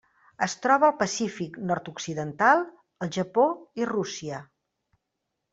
Es 0.45 0.53
troba 0.61 0.87
al 0.87 0.95
Pacífic 1.01 1.59
nord-occidental: 1.71 2.63
el 3.07 3.15
Japó 3.19 3.47
i 3.83 3.89
Rússia. 3.95 4.41